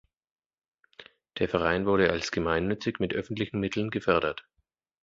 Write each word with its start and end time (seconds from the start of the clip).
Der 1.37 1.47
Verein 1.47 1.85
wurde 1.85 2.09
als 2.09 2.31
gemeinnützig 2.31 2.99
mit 2.99 3.13
öffentlichen 3.13 3.59
Mitteln 3.59 3.91
gefördert. 3.91 4.47